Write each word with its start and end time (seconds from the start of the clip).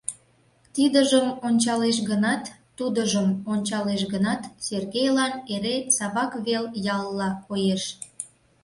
Тидыжым 0.75 1.27
ончалеш 1.47 1.97
гынат, 2.09 2.43
тудыжым 2.77 3.27
ончалеш 3.51 4.01
гынат, 4.13 4.41
Сергейлан 4.65 5.33
эре 5.53 5.75
Савак 5.95 6.31
вел 6.45 6.65
ялла 6.97 7.29
коеш. 7.47 7.83